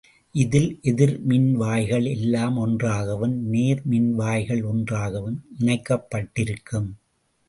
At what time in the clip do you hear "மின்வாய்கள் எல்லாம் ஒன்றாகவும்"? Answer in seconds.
1.27-3.35